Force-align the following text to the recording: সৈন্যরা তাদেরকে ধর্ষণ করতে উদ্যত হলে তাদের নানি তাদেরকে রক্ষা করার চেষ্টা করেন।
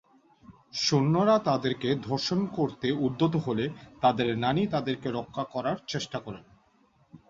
সৈন্যরা 0.77 1.35
তাদেরকে 1.39 1.89
ধর্ষণ 2.01 2.39
করতে 2.57 2.87
উদ্যত 3.01 3.33
হলে 3.37 3.65
তাদের 4.01 4.27
নানি 4.37 4.63
তাদেরকে 4.67 5.07
রক্ষা 5.09 5.43
করার 5.53 5.77
চেষ্টা 5.87 6.17
করেন। 6.19 6.43